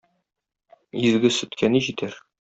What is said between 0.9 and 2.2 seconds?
Изге сөткә ни җитәр!..